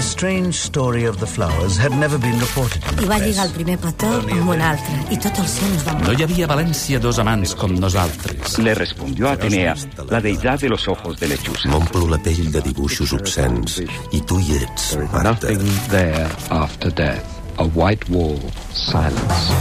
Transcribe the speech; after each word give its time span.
the 0.00 0.06
strange 0.06 0.54
story 0.54 1.04
of 1.04 1.20
the 1.20 1.26
flowers 1.26 1.76
had 1.76 1.92
never 1.92 2.16
been 2.16 2.38
reported 2.38 2.82
in 2.88 2.96
the 2.96 3.04
I 3.04 3.08
va 3.10 3.18
lligar 3.20 3.44
el 3.44 3.50
primer 3.52 3.74
petó 3.82 4.08
amb 4.16 4.48
un 4.54 4.62
altre, 4.64 4.94
i 5.12 5.18
tot 5.20 5.36
el 5.42 5.48
cielo 5.54 5.76
es 5.76 5.84
va 5.84 5.92
No 6.00 6.14
hi 6.16 6.24
havia 6.24 6.46
València 6.48 7.00
dos 7.04 7.18
amants 7.20 7.52
com 7.60 7.74
nosaltres. 7.82 8.56
Le 8.64 8.72
respondió 8.78 9.28
Atenea, 9.28 9.74
la 10.08 10.22
deidad 10.24 10.64
de 10.64 10.70
los 10.72 10.88
ojos 10.88 11.20
de 11.20 11.28
lechuza. 11.34 11.68
M'omplo 11.68 12.06
la 12.08 12.20
pell 12.24 12.48
de 12.54 12.64
dibuixos 12.64 13.12
obscens. 13.18 13.76
I 14.16 14.22
tu 14.24 14.40
hi 14.40 14.56
ets, 14.62 14.94
Marta. 15.12 15.26
Nothing 15.28 15.68
there 15.92 16.28
after 16.48 16.88
death. 16.88 17.36
A 17.58 17.68
white 17.76 18.08
wall, 18.08 18.40
silence. 18.72 19.52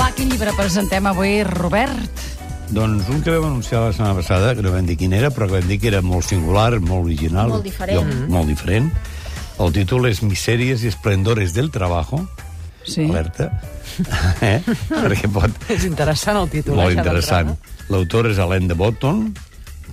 Va, 0.00 0.08
quin 0.16 0.32
llibre 0.32 0.56
presentem 0.56 1.12
avui, 1.12 1.42
Robert? 1.58 2.23
Doncs 2.72 3.08
un 3.12 3.20
que 3.22 3.34
vam 3.34 3.50
anunciar 3.50 3.82
la 3.84 3.92
setmana 3.92 4.16
passada, 4.16 4.54
que 4.56 4.62
no 4.64 4.72
vam 4.72 4.86
dir 4.88 4.96
quin 4.96 5.12
era, 5.12 5.30
però 5.34 5.48
que 5.50 5.58
vam 5.58 5.68
dir 5.68 5.78
que 5.82 5.90
era 5.90 6.00
molt 6.02 6.24
singular, 6.26 6.78
molt 6.80 7.04
original. 7.04 7.52
Molt 7.52 7.66
diferent. 7.68 8.00
Jo, 8.00 8.30
molt 8.32 8.48
diferent. 8.48 8.88
El 9.60 9.74
títol 9.74 10.08
és 10.08 10.22
Misèries 10.24 10.82
i 10.82 10.90
esplendores 10.90 11.54
del 11.54 11.70
trabajo. 11.70 12.24
Sí. 12.84 13.04
Alerta. 13.06 13.50
eh? 14.42 14.60
Perquè 14.88 15.30
pot... 15.32 15.52
És 15.74 15.84
interessant 15.88 16.40
el 16.40 16.50
títol. 16.52 16.80
Molt 16.80 16.94
eh, 16.94 16.98
interessant. 16.98 17.54
L'autor 17.92 18.30
és 18.32 18.40
Alain 18.40 18.66
de 18.68 18.76
Botton, 18.76 19.28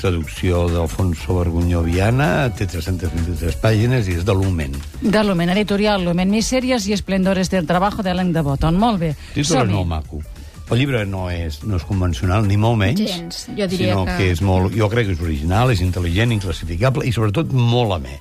traducció 0.01 0.65
d'Alfonso 0.71 1.35
Vergunyó 1.37 1.83
Viana, 1.85 2.49
té 2.57 2.65
323 2.71 3.59
pàgines 3.61 4.09
i 4.09 4.17
és 4.17 4.25
de 4.25 4.35
l'Ument. 4.35 4.73
De 5.03 5.23
Lumen 5.27 5.51
Editorial, 5.53 6.07
Lumen 6.07 6.31
Misèries 6.33 6.87
i 6.89 6.95
Esplendores 6.97 7.51
del 7.53 7.67
Trabajo 7.69 8.01
de 8.01 8.15
Alain 8.15 8.31
de 8.33 8.43
Botton. 8.47 8.79
Molt 8.79 9.03
bé. 9.03 9.15
Títol 9.35 9.67
és 9.67 9.75
molt 9.75 9.91
maco. 9.91 10.23
El 10.71 10.79
llibre 10.79 11.05
no 11.05 11.29
és, 11.29 11.61
no 11.67 11.75
és 11.75 11.83
convencional, 11.83 12.47
ni 12.47 12.55
molt 12.57 12.77
menys. 12.79 13.01
Gens. 13.03 13.45
Jo 13.57 13.67
diria 13.67 13.93
sinó 13.93 14.05
que- 14.05 14.17
que... 14.17 14.31
és 14.31 14.41
molt, 14.41 14.73
jo 14.73 14.87
crec 14.89 15.07
que 15.11 15.13
és 15.17 15.21
original, 15.21 15.71
és 15.71 15.81
intel·ligent, 15.83 16.31
inclassificable 16.31 17.05
i 17.05 17.11
sobretot 17.11 17.51
molt 17.51 17.91
amè. 17.99 18.19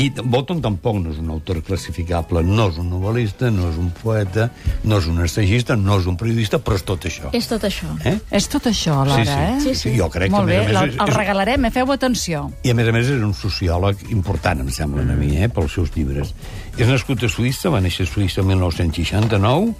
I 0.00 0.06
Bolton 0.24 0.62
tampoc 0.64 0.96
no 1.02 1.10
és 1.12 1.18
un 1.20 1.28
autor 1.28 1.58
classificable, 1.62 2.40
no 2.42 2.70
és 2.70 2.78
un 2.80 2.86
novel·lista, 2.88 3.50
no 3.52 3.66
és 3.68 3.76
un 3.76 3.90
poeta, 3.92 4.46
no 4.88 4.96
és 4.96 5.06
un 5.06 5.18
assagista, 5.20 5.76
no 5.76 5.98
és 6.00 6.06
un 6.08 6.16
periodista, 6.16 6.56
però 6.64 6.78
és 6.78 6.84
tot 6.88 7.04
això. 7.04 7.28
És 7.36 7.44
tot 7.46 7.66
això. 7.68 7.90
Eh? 8.08 8.14
És 8.32 8.48
tot 8.48 8.64
això, 8.70 8.94
alhora, 9.02 9.20
sí, 9.20 9.28
sí. 9.28 9.36
eh? 9.36 9.60
Sí, 9.60 9.74
sí. 9.90 9.92
Jo 9.98 10.08
crec 10.08 10.32
Molt 10.32 10.48
que, 10.48 10.56
a 10.56 10.60
bé, 10.62 10.64
més 10.64 10.80
més, 10.80 10.94
és- 10.94 10.98
el 10.98 11.08
és- 11.12 11.16
regalarem, 11.20 11.66
eh? 11.68 11.70
Feu 11.76 11.92
atenció. 11.92 12.50
I 12.64 12.70
a 12.72 12.74
més 12.74 12.88
a 12.88 12.92
més 12.96 13.06
és 13.12 13.20
un 13.20 13.34
sociòleg 13.36 14.06
important, 14.16 14.60
em 14.64 14.70
sembla 14.72 15.02
a 15.04 15.14
mi, 15.20 15.36
eh, 15.36 15.50
pels 15.52 15.72
seus 15.76 15.92
llibres. 15.94 16.32
És 16.78 16.88
nascut 16.88 17.22
a 17.22 17.28
Suïssa, 17.28 17.68
va 17.68 17.82
néixer 17.84 18.08
a 18.08 18.10
Suïssa 18.14 18.40
el 18.40 18.46
1969, 18.48 19.74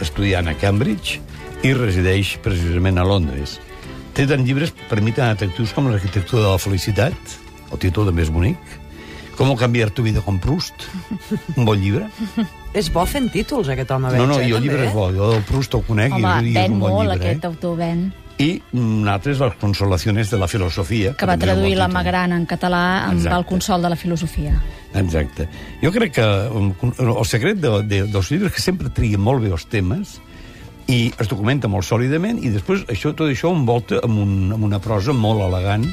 estudiant 0.00 0.46
a 0.46 0.54
Cambridge, 0.54 1.18
i 1.66 1.74
resideix 1.74 2.36
precisament 2.44 2.98
a 3.02 3.04
Londres. 3.06 3.58
Té 4.16 4.24
tant 4.30 4.44
llibres 4.46 4.72
per 4.88 5.02
mi 5.04 5.12
tan 5.12 5.34
atractius 5.34 5.74
com 5.76 5.90
l'arquitectura 5.90 6.46
de 6.46 6.52
la 6.54 6.62
felicitat, 6.62 7.36
el 7.72 7.80
títol 7.82 8.08
també 8.08 8.22
és 8.26 8.32
bonic, 8.32 8.76
Com 9.36 9.50
canviar 9.52 9.90
tu 9.92 10.00
vida 10.00 10.22
com 10.24 10.38
Proust, 10.40 10.86
un 11.58 11.66
bon 11.68 11.76
llibre. 11.76 12.06
És 12.72 12.88
bo 12.92 13.02
fent 13.04 13.26
títols, 13.34 13.68
aquest 13.68 13.90
home, 13.92 14.08
veig. 14.08 14.22
No, 14.22 14.30
no, 14.30 14.38
eh, 14.40 14.46
jo 14.48 14.56
el 14.56 14.64
llibre 14.64 14.86
és 14.86 14.94
bo, 14.94 15.10
jo 15.12 15.26
el 15.36 15.42
Proust 15.44 15.74
el 15.76 15.82
conec 15.84 16.14
Home, 16.16 16.30
i, 16.40 16.54
i 16.54 16.56
és 16.56 16.70
un 16.72 16.78
bon 16.80 16.94
molt, 16.94 17.02
llibre. 17.10 17.18
aquest 17.20 17.44
Eh? 17.44 17.50
autor 17.50 17.74
ven. 17.76 18.06
I 18.40 18.48
un 18.76 19.08
altre 19.12 19.34
és 19.34 19.42
les 19.44 19.58
consolacions 19.60 20.32
de 20.32 20.38
la 20.40 20.48
filosofia. 20.48 21.12
Que 21.20 21.28
va 21.28 21.36
és 21.36 21.42
un 21.42 21.44
traduir 21.44 21.76
la. 21.76 21.88
Magrana 21.92 22.36
en 22.40 22.46
català 22.48 22.82
amb 23.10 23.18
Exacte. 23.18 23.36
el 23.36 23.46
consol 23.52 23.84
de 23.84 23.90
la 23.92 23.96
filosofia. 24.00 24.56
Exacte. 24.94 25.48
Jo 25.84 25.92
crec 25.92 26.16
que 26.16 26.26
um, 26.56 26.72
el 26.96 27.24
secret 27.28 27.60
de, 27.60 27.74
de, 27.84 28.02
dels 28.08 28.32
llibres 28.32 28.56
que 28.56 28.64
sempre 28.64 28.88
triguen 28.88 29.20
molt 29.20 29.44
bé 29.44 29.52
els 29.52 29.68
temes 29.68 30.16
i 30.86 30.98
es 31.18 31.30
documenta 31.30 31.70
molt 31.70 31.86
sòlidament 31.86 32.38
i 32.44 32.52
després 32.54 32.84
això, 32.92 33.12
tot 33.16 33.30
això 33.30 33.50
envolta 33.54 33.98
amb, 34.06 34.20
un, 34.22 34.36
amb 34.54 34.66
una 34.68 34.80
prosa 34.82 35.14
molt 35.16 35.42
elegant. 35.46 35.88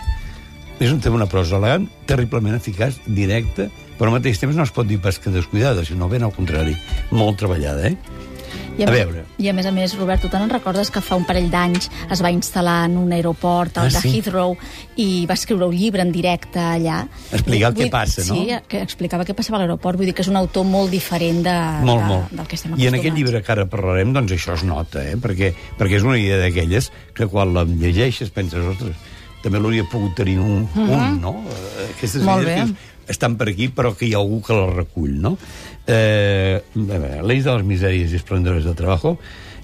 És 0.81 0.91
un 0.91 0.99
tema, 0.99 1.19
una 1.19 1.30
prosa 1.30 1.58
elegant, 1.59 1.86
terriblement 2.09 2.58
eficaç, 2.58 2.97
directa, 3.05 3.69
però 3.97 4.09
al 4.09 4.17
mateix 4.17 4.41
temps 4.41 4.58
no 4.58 4.66
es 4.66 4.73
pot 4.73 4.89
dir 4.89 4.99
pas 5.02 5.19
que 5.21 5.31
descuidada, 5.31 5.86
sinó 5.86 6.09
ben 6.11 6.25
al 6.25 6.33
contrari, 6.36 6.73
molt 7.14 7.39
treballada, 7.39 7.91
eh? 7.94 8.31
I 8.77 8.83
A 8.83 8.88
més- 8.88 9.05
veure. 9.05 9.23
I 9.38 9.48
a 9.49 9.53
més 9.53 9.65
a 9.65 9.71
més, 9.71 9.93
Robert, 9.98 10.21
tu 10.21 10.30
te'n 10.30 10.49
recordes 10.49 10.89
que 10.89 11.02
fa 11.02 11.15
un 11.15 11.25
parell 11.25 11.49
d'anys 11.52 11.89
es 12.11 12.21
va 12.23 12.31
instal·lar 12.31 12.86
en 12.86 12.98
un 12.98 13.11
aeroport, 13.14 13.77
el 13.77 13.83
Ah, 13.86 13.89
de 13.89 14.02
sí? 14.02 14.15
Heathrow, 14.17 14.55
i 14.98 15.25
va 15.30 15.33
escriure 15.36 15.67
un 15.67 15.75
llibre 15.75 16.02
en 16.02 16.11
directe 16.11 16.59
allà. 16.59 17.08
Explicar 17.31 17.70
el 17.70 17.75
Vull- 17.75 17.83
que 17.83 17.89
passa, 17.92 18.21
no? 18.25 18.33
Sí, 18.36 18.48
que 18.67 18.81
explicava 18.81 19.25
què 19.25 19.33
passava 19.36 19.58
a 19.58 19.59
l'aeroport. 19.61 19.98
Vull 19.98 20.08
dir 20.08 20.15
que 20.15 20.21
és 20.23 20.27
un 20.27 20.36
autor 20.37 20.65
molt 20.65 20.89
diferent 20.89 21.43
de, 21.43 21.53
Molt, 21.86 22.02
de, 22.02 22.08
molt. 22.08 22.31
del 22.31 22.48
que 22.48 22.55
estem 22.55 22.71
I 22.71 22.73
en 22.73 22.80
acostumats. 22.80 22.99
aquest 23.05 23.15
llibre 23.17 23.43
que 23.43 23.52
ara 23.52 23.65
parlarem, 23.70 24.14
doncs 24.14 24.31
això 24.31 24.53
es 24.55 24.64
nota, 24.64 25.03
eh? 25.08 25.17
perquè, 25.17 25.53
perquè 25.77 25.95
és 25.98 26.03
una 26.03 26.17
idea 26.17 26.37
d'aquelles 26.37 26.92
que 27.14 27.27
quan 27.27 27.53
la 27.53 27.64
llegeixes 27.65 28.30
penses, 28.31 28.59
ostres, 28.65 28.95
també 29.43 29.59
l'hauria 29.59 29.83
pogut 29.92 30.15
tenir 30.15 30.39
un, 30.39 30.65
un 30.76 31.21
no? 31.21 31.36
Eh, 31.43 31.89
Aquestes 31.98 32.21
Mhm. 32.23 32.26
Molt 32.30 32.43
idees 32.48 32.70
bé. 32.71 32.76
que 33.05 33.11
estan 33.11 33.36
per 33.37 33.49
aquí, 33.49 33.67
però 33.70 33.93
que 33.95 34.05
hi 34.08 34.14
ha 34.14 34.17
algú 34.17 34.42
que 34.42 34.54
les 34.55 34.73
recull, 34.76 35.20
no? 35.21 35.37
Eh, 35.86 36.61
a 36.64 36.80
veure, 36.80 37.21
L'eix 37.27 37.43
de 37.43 37.54
les 37.58 37.64
misèries 37.67 38.11
i 38.11 38.15
esplendores 38.15 38.64
del 38.64 38.76
trabajo 38.76 39.17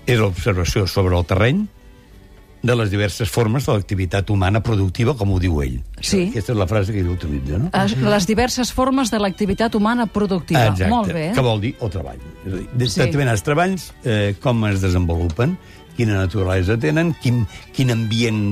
és 0.05 0.19
l'observació 0.19 0.85
sobre 0.87 1.15
el 1.17 1.25
terreny 1.25 1.67
de 2.61 2.75
les 2.75 2.89
diverses 2.91 3.29
formes 3.31 3.63
de 3.65 3.71
l'activitat 3.71 4.29
humana 4.29 4.59
productiva, 4.61 5.13
com 5.15 5.31
ho 5.31 5.37
diu 5.39 5.61
ell. 5.63 5.77
Sí. 6.01 6.25
Aquesta 6.27 6.51
és 6.51 6.57
la 6.59 6.67
frase 6.67 6.91
que 6.91 6.99
ell 6.99 7.07
utilitza, 7.13 7.57
no? 7.57 7.69
Es- 7.85 7.95
Les 7.95 8.27
diverses 8.27 8.73
formes 8.73 9.09
de 9.11 9.19
l'activitat 9.19 9.73
humana 9.75 10.07
productiva. 10.07 10.65
Exacte, 10.67 10.89
Molt 10.91 11.13
bé. 11.13 11.31
que 11.33 11.39
vol 11.39 11.61
dir 11.61 11.75
el 11.79 11.89
treball. 11.89 12.17
És 12.45 12.51
a 12.53 12.57
dir, 12.57 12.67
de 12.73 12.89
Sí. 12.89 12.99
determinats 12.99 13.43
treballs, 13.43 13.93
eh, 14.03 14.35
com 14.41 14.65
es 14.65 14.81
desenvolupen, 14.81 15.57
quina 15.99 16.21
naturalesa 16.21 16.79
tenen, 16.79 17.11
quin, 17.19 17.43
quin 17.75 17.91
ambient 17.91 18.43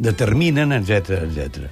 determinen, 0.00 0.72
etc 0.80 1.20
etc. 1.28 1.68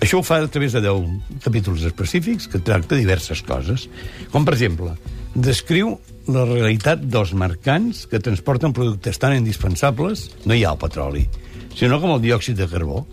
Això 0.00 0.20
ho 0.20 0.24
fa 0.26 0.40
a 0.42 0.48
través 0.48 0.74
de 0.74 0.82
10 0.84 1.40
capítols 1.44 1.84
específics 1.88 2.48
que 2.50 2.60
tracta 2.64 2.96
diverses 2.96 3.44
coses. 3.44 3.86
Com, 4.32 4.44
per 4.44 4.56
exemple, 4.56 4.94
descriu 5.34 5.98
la 6.28 6.46
realitat 6.48 7.02
dels 7.04 7.34
mercants 7.36 8.04
que 8.10 8.20
transporten 8.22 8.72
productes 8.76 9.20
tan 9.20 9.36
indispensables, 9.36 10.30
no 10.48 10.56
hi 10.56 10.64
ha 10.64 10.72
el 10.72 10.80
petroli, 10.80 11.26
sinó 11.76 12.00
com 12.00 12.14
el 12.14 12.22
diòxid 12.24 12.58
de 12.60 12.68
carbó, 12.70 13.04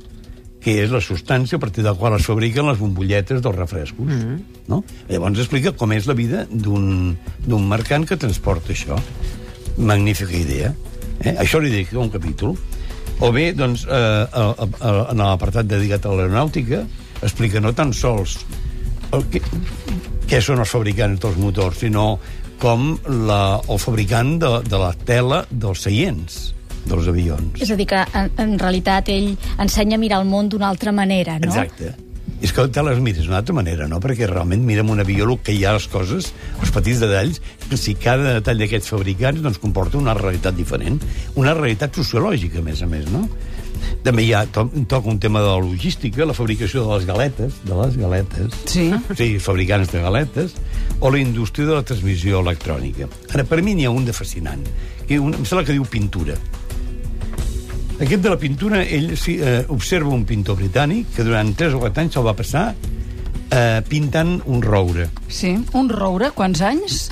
que 0.62 0.78
és 0.84 0.92
la 0.94 1.02
substància 1.02 1.58
a 1.58 1.62
partir 1.62 1.82
de 1.82 1.90
la 1.90 1.98
qual 1.98 2.16
es 2.16 2.28
fabriquen 2.28 2.68
les 2.70 2.78
bombolletes 2.78 3.42
dels 3.42 3.58
refrescos. 3.58 4.06
Mm 4.06 4.20
-hmm. 4.22 4.40
no? 4.68 4.84
Llavors 5.10 5.40
explica 5.40 5.72
com 5.72 5.92
és 5.92 6.06
la 6.06 6.14
vida 6.14 6.46
d'un 6.50 7.68
mercant 7.68 8.06
que 8.06 8.18
transporta 8.18 8.72
això. 8.72 9.00
Magnífica 9.78 10.38
idea. 10.38 10.76
Eh? 11.24 11.36
Això 11.42 11.62
li 11.62 11.72
dedica 11.74 12.00
un 12.02 12.12
capítol. 12.14 12.56
O 13.22 13.30
bé, 13.34 13.52
doncs, 13.54 13.86
eh, 13.86 13.94
a, 13.94 14.46
a, 14.50 14.68
a, 14.68 14.94
en 15.14 15.22
l'apartat 15.22 15.70
dedicat 15.70 16.06
a 16.06 16.14
l'aeronàutica, 16.16 16.84
explica 17.22 17.62
no 17.62 17.74
tan 17.78 17.94
sols 17.94 18.40
el 19.14 19.28
que, 19.30 19.42
què 20.30 20.40
són 20.42 20.64
els 20.64 20.72
fabricants 20.72 21.22
dels 21.22 21.38
motors, 21.38 21.82
sinó 21.84 22.16
com 22.62 22.94
la, 23.28 23.60
el 23.70 23.80
fabricant 23.82 24.38
de, 24.42 24.52
de 24.70 24.80
la 24.80 24.94
tela 25.06 25.44
dels 25.50 25.86
seients 25.88 26.42
dels 26.86 27.10
avions. 27.12 27.60
És 27.62 27.70
a 27.74 27.78
dir, 27.78 27.88
que 27.90 28.00
en, 28.18 28.32
en 28.42 28.56
realitat 28.62 29.10
ell 29.14 29.34
ensenya 29.62 30.00
a 30.00 30.02
mirar 30.02 30.22
el 30.24 30.30
món 30.30 30.50
d'una 30.50 30.72
altra 30.72 30.94
manera, 30.96 31.38
no? 31.42 31.52
Exacte. 31.52 31.94
És 32.42 32.52
que 32.54 32.64
te 32.74 32.82
les 32.82 32.98
mires 33.04 33.26
d'una 33.28 33.38
altra 33.42 33.54
manera, 33.54 33.86
no? 33.88 34.00
Perquè 34.02 34.26
realment 34.30 34.64
mira 34.66 34.82
amb 34.82 34.90
un 34.96 35.00
avió 35.04 35.28
el 35.30 35.36
que 35.46 35.54
hi 35.54 35.64
ha 35.66 35.76
les 35.78 35.86
coses, 35.92 36.32
els 36.60 36.72
petits 36.74 37.00
detalls, 37.04 37.38
que 37.70 37.78
si 37.78 37.94
cada 37.96 38.40
detall 38.40 38.58
d'aquests 38.64 38.90
fabricants 38.90 39.44
doncs, 39.46 39.60
comporta 39.62 40.00
una 40.02 40.16
realitat 40.18 40.58
diferent, 40.58 40.98
una 41.38 41.54
realitat 41.54 41.96
sociològica, 42.02 42.60
a 42.60 42.66
més 42.66 42.82
a 42.82 42.90
més, 42.90 43.06
no? 43.14 43.28
També 44.06 44.24
hi 44.26 44.32
ha, 44.34 44.44
to 44.50 44.66
toca 44.90 45.10
un 45.10 45.20
tema 45.22 45.42
de 45.42 45.50
la 45.52 45.62
logística, 45.62 46.26
la 46.26 46.34
fabricació 46.38 46.84
de 46.86 46.96
les 46.98 47.06
galetes, 47.06 47.60
de 47.66 47.78
les 47.78 47.98
galetes, 47.98 48.58
Sí. 48.66 48.88
sí, 49.18 49.30
fabricants 49.40 49.92
de 49.94 50.02
galetes, 50.02 50.56
o 51.00 51.12
la 51.12 51.20
indústria 51.22 51.68
de 51.68 51.76
la 51.78 51.84
transmissió 51.84 52.42
electrònica. 52.42 53.08
Ara, 53.34 53.44
per 53.46 53.62
mi 53.62 53.76
n'hi 53.78 53.86
ha 53.86 53.94
un 53.94 54.06
de 54.06 54.14
fascinant, 54.14 54.66
que 55.08 55.20
un, 55.20 55.34
em 55.34 55.46
sembla 55.46 55.66
que 55.66 55.78
diu 55.78 55.86
pintura. 55.86 56.36
Aquest 58.02 58.24
de 58.24 58.32
la 58.34 58.38
pintura, 58.42 58.82
ell 58.82 59.12
sí, 59.20 59.36
eh, 59.38 59.62
observa 59.70 60.10
un 60.10 60.24
pintor 60.26 60.58
britànic 60.58 61.12
que 61.16 61.26
durant 61.28 61.52
3 61.58 61.76
o 61.78 61.84
4 61.84 62.02
anys 62.02 62.16
se'l 62.18 62.26
va 62.26 62.34
passar 62.34 62.64
eh, 62.74 63.82
pintant 63.86 64.40
un 64.50 64.64
roure. 64.66 65.06
Sí. 65.30 65.54
Un 65.78 65.92
roure, 65.92 66.32
quants 66.34 66.64
anys? 66.66 67.04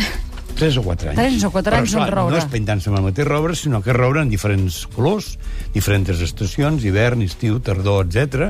3 0.59 0.79
o 0.81 0.83
4 0.83 1.11
anys. 1.11 1.19
Tres 1.19 1.45
o 1.45 1.51
quatre 1.53 1.77
anys, 1.77 1.93
Però, 1.93 2.07
un 2.07 2.11
roure. 2.11 2.33
No 2.35 2.41
és 2.41 2.49
pintant-se 2.51 2.89
amb 2.89 2.99
el 2.99 3.05
mateix 3.05 3.29
roure, 3.29 3.55
sinó 3.55 3.83
que 3.85 3.93
roure 3.95 4.25
en 4.25 4.33
diferents 4.33 4.81
colors, 4.95 5.29
diferents 5.77 6.09
estacions, 6.25 6.83
hivern, 6.83 7.21
estiu, 7.23 7.61
tardor, 7.63 8.09
etc, 8.09 8.49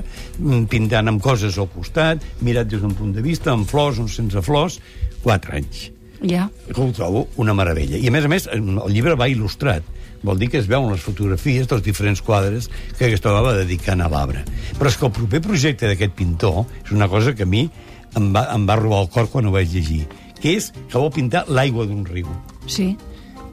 pintant 0.71 1.12
amb 1.12 1.21
coses 1.21 1.59
al 1.59 1.69
costat, 1.75 2.24
mirat 2.42 2.71
des 2.71 2.81
d'un 2.81 2.95
punt 2.97 3.13
de 3.13 3.21
vista, 3.25 3.51
amb 3.53 3.68
flors, 3.69 4.00
uns 4.01 4.15
sense 4.15 4.42
flors, 4.47 4.80
4 5.27 5.59
anys. 5.59 5.89
Ja. 6.19 6.50
que 6.68 6.81
ho 6.81 6.89
trobo 6.92 7.30
una 7.39 7.53
meravella. 7.56 7.95
I, 7.95 8.09
a 8.09 8.12
més 8.12 8.25
a 8.25 8.31
més, 8.31 8.47
el 8.51 8.92
llibre 8.92 9.15
va 9.15 9.30
il·lustrat. 9.31 9.85
Vol 10.24 10.38
dir 10.39 10.50
que 10.50 10.57
es 10.60 10.68
veuen 10.68 10.92
les 10.92 11.01
fotografies 11.01 11.68
dels 11.68 11.83
diferents 11.83 12.21
quadres 12.21 12.69
que 12.98 13.06
aquest 13.07 13.25
home 13.25 13.42
va 13.45 13.54
dedicant 13.57 14.01
a 14.01 14.10
l'arbre. 14.10 14.44
Però 14.77 14.88
és 14.92 14.98
que 14.98 15.06
el 15.06 15.12
proper 15.12 15.42
projecte 15.42 15.88
d'aquest 15.88 16.13
pintor 16.13 16.66
és 16.86 16.92
una 16.92 17.07
cosa 17.07 17.33
que 17.36 17.44
a 17.44 17.50
mi 17.50 17.69
em 18.16 18.33
va, 18.36 18.48
em 18.54 18.66
va 18.68 18.75
robar 18.75 19.01
el 19.06 19.10
cor 19.10 19.30
quan 19.30 19.45
ho 19.45 19.51
vaig 19.51 19.69
llegir, 19.71 20.07
que 20.42 20.56
és 20.57 20.71
que 20.89 20.98
vol 20.98 21.12
pintar 21.12 21.45
l'aigua 21.48 21.86
d'un 21.86 22.04
riu. 22.06 22.27
Sí. 22.68 22.95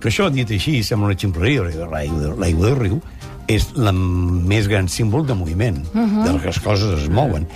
Que 0.00 0.08
això, 0.08 0.30
dit 0.30 0.50
així, 0.50 0.82
sembla 0.82 1.06
una 1.12 1.16
ximpleria, 1.18 1.62
l'aigua 1.62 2.20
de- 2.20 2.52
del 2.70 2.76
riu 2.76 3.00
és 3.48 3.68
la 3.76 3.92
més 3.92 4.66
gran 4.68 4.88
símbol 4.88 5.24
de 5.26 5.34
moviment, 5.34 5.78
uh 5.94 6.00
-huh. 6.00 6.24
de 6.24 6.32
les 6.32 6.40
que 6.42 6.46
les 6.48 6.58
coses 6.60 7.02
es 7.02 7.08
mouen. 7.08 7.46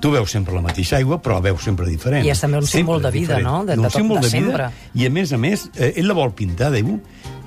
tu 0.00 0.12
veus 0.12 0.30
sempre 0.30 0.54
la 0.54 0.60
mateixa 0.62 0.96
aigua, 0.96 1.20
però 1.20 1.34
la 1.34 1.40
veus 1.40 1.60
sempre 1.64 1.84
diferent. 1.88 2.24
I 2.24 2.30
és 2.30 2.38
també 2.40 2.58
un 2.58 2.66
símbol 2.66 2.96
Sempre 3.00 3.10
de 3.10 3.18
vida, 3.18 3.34
diferent. 3.34 3.46
no? 3.52 3.64
De- 3.64 3.72
I 3.74 3.76
un 3.78 3.82
de 3.82 3.88
tot- 3.88 3.96
símbol 3.98 4.20
de 4.20 4.28
de, 4.28 4.38
vida, 4.38 4.46
sempre. 4.46 4.70
I, 4.94 5.06
a 5.06 5.10
més 5.10 5.32
a 5.32 5.38
més, 5.38 5.70
eh, 5.74 5.92
ell 5.96 6.06
la 6.06 6.14
vol 6.14 6.30
pintar, 6.34 6.70
Déu, 6.70 7.00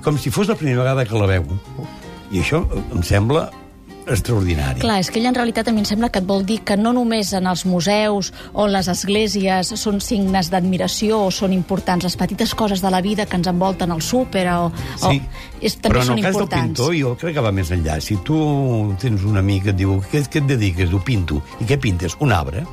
com 0.04 0.18
si 0.18 0.32
fos 0.34 0.48
la 0.50 0.56
primera 0.60 0.82
vegada 0.84 1.06
que 1.06 1.18
la 1.18 1.28
veu. 1.30 1.46
I 2.32 2.40
això 2.42 2.64
em 2.96 3.02
sembla 3.04 3.50
extraordinari. 4.12 4.82
Clar, 4.82 4.98
és 5.00 5.12
que 5.14 5.20
ell 5.22 5.28
en 5.30 5.36
realitat 5.38 5.68
a 5.70 5.72
mi 5.72 5.84
em 5.84 5.86
sembla 5.88 6.10
que 6.12 6.20
et 6.20 6.26
vol 6.28 6.42
dir 6.48 6.58
que 6.66 6.76
no 6.76 6.90
només 6.96 7.30
en 7.38 7.46
els 7.48 7.62
museus 7.70 8.32
o 8.58 8.66
les 8.68 8.90
esglésies 8.92 9.70
són 9.78 10.02
signes 10.02 10.50
d'admiració 10.52 11.20
o 11.28 11.30
són 11.32 11.54
importants 11.54 12.04
les 12.08 12.18
petites 12.18 12.56
coses 12.58 12.82
de 12.82 12.90
la 12.92 13.02
vida 13.06 13.28
que 13.30 13.38
ens 13.38 13.48
envolten 13.52 13.94
al 13.94 14.02
súper 14.02 14.48
o, 14.56 14.72
Sí, 14.98 15.22
o 15.22 15.62
és, 15.62 15.78
també 15.78 16.00
però 16.00 16.04
en 16.08 16.18
el 16.18 16.24
cas 16.26 16.34
del 16.34 16.34
importants. 16.34 16.68
pintor 16.82 16.96
jo 16.98 17.16
crec 17.22 17.38
que 17.38 17.46
va 17.46 17.54
més 17.56 17.72
enllà. 17.72 18.00
Si 18.02 18.18
tu 18.26 18.42
tens 19.00 19.24
un 19.24 19.38
amic 19.38 19.70
que 19.70 19.76
et 19.76 19.82
diu 19.84 20.00
què, 20.12 20.26
què 20.28 20.42
et 20.42 20.50
dediques? 20.56 20.90
Diu, 20.90 21.00
pinto. 21.06 21.42
I 21.62 21.70
què 21.70 21.78
pintes? 21.80 22.18
Un 22.20 22.34
arbre. 22.34 22.66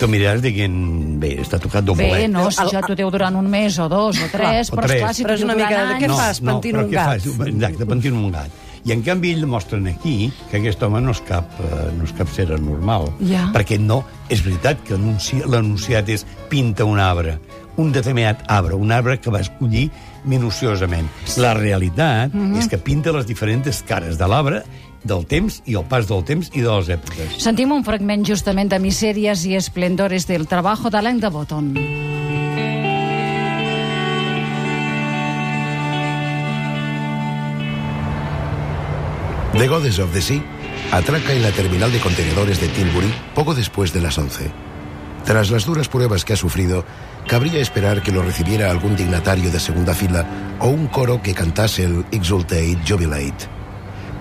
Tu 0.00 0.08
miraràs 0.08 0.40
dient, 0.40 0.76
bé, 1.20 1.34
està 1.42 1.58
tocat 1.60 1.84
d'un 1.84 1.98
Bé, 1.98 2.06
bolet. 2.08 2.30
no, 2.32 2.46
si 2.50 2.64
ja 2.72 2.80
t'ho 2.80 2.94
diu 2.96 3.10
durant 3.12 3.36
un 3.36 3.50
mes 3.52 3.76
o 3.78 3.88
dos 3.92 4.16
o 4.16 4.28
tres, 4.32 4.70
o 4.72 4.76
però 4.78 4.86
tres. 4.88 4.96
esclar, 5.02 5.14
si 5.14 5.24
Però 5.26 5.34
és 5.36 5.42
una 5.44 5.54
mica 5.58 5.68
de 5.68 5.76
anys... 5.76 6.00
què 6.02 6.08
no, 6.08 6.16
fas? 6.16 6.40
no, 6.40 6.54
Pentino 6.54 6.78
un 6.80 6.88
què 6.88 6.94
gat. 6.96 7.20
Fas? 7.20 7.48
Exacte, 7.50 7.86
pentino 7.86 8.16
un 8.16 8.32
gat. 8.32 8.50
I 8.88 8.94
en 8.94 9.02
canvi 9.04 9.34
ell 9.36 9.44
mostren 9.44 9.86
aquí 9.90 10.32
que 10.50 10.56
aquest 10.56 10.82
home 10.82 11.02
no 11.04 11.12
és 11.12 11.20
cap, 11.28 11.52
eh, 11.60 11.90
no 11.98 12.04
és 12.08 12.14
cap 12.16 12.30
ser 12.32 12.46
normal. 12.58 13.10
Ja. 13.28 13.50
Perquè 13.52 13.76
no, 13.78 13.98
és 14.32 14.40
veritat 14.42 14.80
que 14.88 14.94
anunci- 14.96 15.42
l'anunciat 15.44 16.08
és 16.08 16.24
pinta 16.48 16.86
un 16.88 16.98
arbre, 16.98 17.38
un 17.76 17.92
determinat 17.92 18.40
arbre, 18.48 18.74
un 18.80 18.90
arbre 18.96 19.18
que 19.20 19.28
va 19.30 19.40
escollir 19.44 19.90
minuciosament. 20.24 21.08
La 21.36 21.52
realitat 21.52 22.32
Mhm. 22.32 22.56
és 22.56 22.68
que 22.68 22.78
pinta 22.78 23.12
les 23.12 23.26
diferents 23.26 23.82
cares 23.86 24.16
de 24.16 24.26
l'arbre, 24.26 24.62
del 25.04 25.24
temps 25.26 25.60
i 25.66 25.76
el 25.78 25.86
pas 25.88 26.08
del 26.08 26.24
temps 26.24 26.50
i 26.52 26.62
de 26.64 26.70
les 26.70 26.90
èpoques. 26.96 27.38
Sentim 27.42 27.72
un 27.72 27.84
fragment 27.84 28.24
justament 28.26 28.70
de 28.70 28.78
Misèries 28.82 29.46
i 29.48 29.56
esplendores 29.56 30.26
del 30.28 30.46
trabajo 30.48 30.90
d'Alain 30.90 31.20
de 31.20 31.30
Botton. 31.32 31.74
The 39.52 39.66
Goddess 39.66 39.98
of 39.98 40.12
the 40.12 40.22
Sea 40.22 40.42
atraca 40.92 41.32
en 41.32 41.42
la 41.42 41.50
terminal 41.50 41.92
de 41.92 42.00
contenedores 42.00 42.60
de 42.60 42.68
Tilbury 42.68 43.12
poco 43.34 43.54
después 43.54 43.92
de 43.92 44.00
las 44.00 44.16
11. 44.16 44.50
Tras 45.24 45.50
las 45.50 45.66
duras 45.66 45.88
pruebas 45.88 46.24
que 46.24 46.32
ha 46.32 46.36
sufrido, 46.36 46.84
cabría 47.26 47.60
esperar 47.60 48.02
que 48.02 48.12
lo 48.12 48.22
recibiera 48.22 48.70
algún 48.70 48.96
dignatario 48.96 49.50
de 49.50 49.60
segunda 49.60 49.94
fila 49.94 50.56
o 50.60 50.68
un 50.68 50.86
coro 50.86 51.20
que 51.22 51.34
cantase 51.34 51.84
el 51.84 52.04
Exultate 52.10 52.78
Jubilate. 52.86 53.59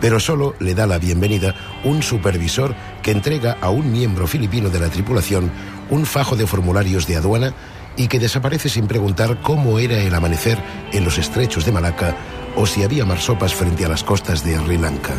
Pero 0.02 0.20
solo 0.20 0.56
le 0.60 0.76
da 0.76 0.88
la 0.88 0.98
bienvenida 0.98 1.56
un 1.84 2.02
supervisor 2.02 2.76
que 3.02 3.12
entrega 3.12 3.58
a 3.62 3.70
un 3.70 3.92
miembro 3.92 4.28
filipino 4.28 4.70
de 4.70 4.80
la 4.80 4.90
tripulación 4.90 5.52
un 5.90 6.06
fajo 6.06 6.36
de 6.36 6.48
formularios 6.48 7.08
de 7.08 7.18
aduana 7.18 7.54
y 7.98 8.08
que 8.08 8.20
desaparece 8.20 8.70
sin 8.70 8.88
preguntar 8.88 9.42
cómo 9.42 9.80
era 9.80 9.98
el 9.98 10.14
amanecer 10.14 10.58
en 10.94 11.04
los 11.04 11.18
estrechos 11.18 11.66
de 11.66 11.72
Malaca 11.72 12.16
o 12.56 12.66
si 12.66 12.84
había 12.84 13.06
marsopas 13.06 13.54
frente 13.54 13.86
a 13.86 13.90
las 13.90 14.04
costas 14.04 14.44
de 14.44 14.58
Sri 14.58 14.78
Lanka. 14.78 15.14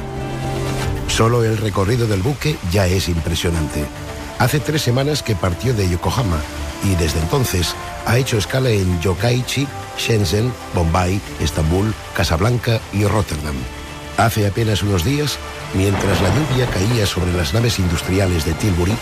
Solo 1.08 1.44
el 1.44 1.58
recorrido 1.58 2.06
del 2.06 2.22
buque 2.22 2.56
ya 2.72 2.86
es 2.86 3.08
impresionante. 3.08 3.84
Hace 4.38 4.60
tres 4.60 4.80
semanas 4.80 5.22
que 5.22 5.34
partió 5.34 5.74
de 5.74 5.88
Yokohama 5.88 6.38
y 6.84 6.94
desde 6.94 7.20
entonces 7.20 7.74
ha 8.06 8.16
hecho 8.16 8.38
escala 8.38 8.70
en 8.70 9.00
Yokkaichi, 9.00 9.66
Shenzhen, 9.98 10.50
Bombay, 10.74 11.20
Estambul, 11.40 11.92
Casablanca 12.14 12.80
y 12.92 13.04
Rotterdam. 13.04 13.56
Hace 14.20 14.46
apenas 14.46 14.82
unos 14.82 15.02
días, 15.02 15.38
mientras 15.72 16.20
la 16.20 16.28
lluvia 16.28 16.66
caía 16.66 17.06
sobre 17.06 17.32
las 17.32 17.54
naves 17.54 17.78
industriales 17.78 18.44
de 18.44 18.52
Tilbury, 18.52 18.92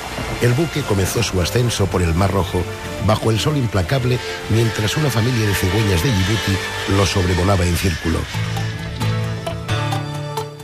el 0.42 0.52
buque 0.52 0.82
comenzó 0.82 1.24
su 1.24 1.42
ascenso 1.42 1.86
por 1.86 2.02
el 2.02 2.14
Mar 2.14 2.30
Rojo 2.30 2.62
bajo 3.04 3.32
el 3.32 3.40
sol 3.40 3.56
implacable 3.56 4.16
mientras 4.48 4.96
una 4.96 5.10
familia 5.10 5.44
de 5.44 5.54
cigüeñas 5.54 6.04
de 6.04 6.10
Djibouti 6.10 6.56
lo 6.96 7.04
sobrevolaba 7.04 7.64
en 7.64 7.76
círculo. 7.76 8.20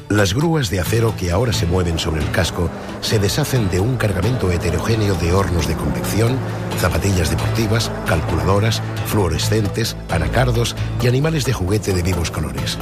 Las 0.08 0.34
grúas 0.34 0.70
de 0.70 0.78
acero 0.78 1.16
que 1.18 1.32
ahora 1.32 1.52
se 1.52 1.66
mueven 1.66 1.98
sobre 1.98 2.22
el 2.22 2.30
casco 2.30 2.70
se 3.00 3.18
deshacen 3.18 3.68
de 3.70 3.80
un 3.80 3.96
cargamento 3.96 4.52
heterogéneo 4.52 5.16
de 5.16 5.32
hornos 5.32 5.66
de 5.66 5.74
convección, 5.74 6.38
zapatillas 6.78 7.28
deportivas, 7.28 7.90
calculadoras, 8.06 8.80
fluorescentes, 9.06 9.96
anacardos 10.08 10.76
y 11.02 11.08
animales 11.08 11.44
de 11.44 11.54
juguete 11.54 11.92
de 11.92 12.02
vivos 12.02 12.30
colores. 12.30 12.78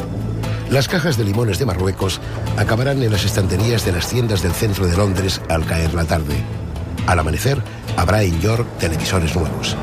Las 0.72 0.88
cajas 0.88 1.18
de 1.18 1.24
limones 1.24 1.58
de 1.58 1.66
Marruecos 1.66 2.18
acabarán 2.56 3.02
en 3.02 3.12
las 3.12 3.26
estanterías 3.26 3.84
de 3.84 3.92
las 3.92 4.08
tiendas 4.08 4.40
del 4.40 4.52
centro 4.52 4.86
de 4.86 4.96
Londres 4.96 5.38
al 5.50 5.66
caer 5.66 5.92
la 5.92 6.06
tarde. 6.06 6.34
Al 7.06 7.18
amanecer, 7.18 7.62
habrá 7.98 8.22
en 8.22 8.40
York 8.40 8.66
televisores 8.78 9.36
nuevos. 9.36 9.76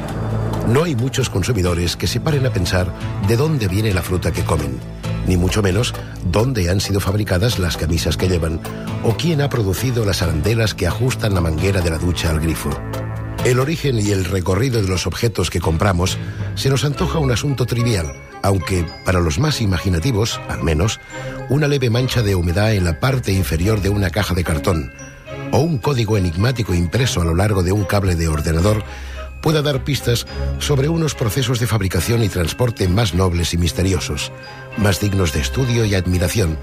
No 0.68 0.86
hay 0.86 0.96
muchos 0.96 1.30
consumidores 1.30 1.96
que 1.96 2.08
se 2.08 2.20
paren 2.20 2.48
a 2.48 2.50
pensar 2.52 2.92
de 3.28 3.38
dónde 3.38 3.68
viene 3.68 3.94
la 3.94 4.02
fruta 4.02 4.32
que 4.32 4.44
comen, 4.44 4.80
ni 5.28 5.38
mucho 5.38 5.62
menos 5.62 5.94
dónde 6.26 6.72
han 6.72 6.80
sido 6.80 7.00
fabricadas 7.00 7.60
las 7.60 7.78
camisas 7.78 8.18
que 8.18 8.28
llevan, 8.28 8.60
o 9.04 9.16
quién 9.16 9.42
ha 9.42 9.50
producido 9.50 10.06
las 10.06 10.24
arandelas 10.24 10.74
que 10.74 10.88
ajustan 10.88 11.36
la 11.36 11.42
manguera 11.42 11.82
de 11.82 11.92
la 11.92 12.00
ducha 12.00 12.32
al 12.32 12.40
grifo. 12.40 12.72
El 13.46 13.60
origen 13.60 14.00
y 14.00 14.10
el 14.10 14.26
recorrido 14.26 14.82
de 14.82 14.88
los 14.88 15.06
objetos 15.06 15.52
que 15.52 15.62
compramos 15.62 16.18
se 16.56 16.72
nos 16.72 16.84
antoja 16.84 17.20
un 17.20 17.32
asunto 17.32 17.68
trivial, 17.68 18.12
aunque 18.44 18.86
para 19.06 19.20
los 19.20 19.40
más 19.40 19.62
imaginativos, 19.62 20.40
al 20.50 20.64
menos, 20.64 21.00
una 21.50 21.68
leve 21.68 21.90
mancha 21.90 22.22
de 22.22 22.36
humedad 22.36 22.74
en 22.74 22.86
la 22.86 23.00
parte 23.00 23.32
inferior 23.32 23.82
de 23.82 23.90
una 23.90 24.10
caja 24.10 24.34
de 24.36 24.44
cartón 24.44 24.92
o 25.52 25.60
un 25.60 25.78
código 25.80 26.18
enigmático 26.18 26.74
impreso 26.74 27.22
a 27.22 27.26
lo 27.26 27.36
largo 27.36 27.64
de 27.64 27.72
un 27.72 27.84
cable 27.84 28.16
de 28.16 28.28
ordenador 28.28 28.84
pueda 29.42 29.62
dar 29.62 29.84
pistas 29.84 30.28
sobre 30.60 30.90
unos 30.90 31.16
procesos 31.16 31.60
de 31.60 31.66
fabricación 31.68 32.22
y 32.24 32.30
transporte 32.30 32.88
más 32.90 33.14
nobles 33.14 33.54
y 33.54 33.58
misteriosos, 33.58 34.32
más 34.78 35.00
dignos 35.00 35.32
de 35.34 35.40
estudio 35.40 35.86
y 35.86 35.96
admiración 35.96 36.58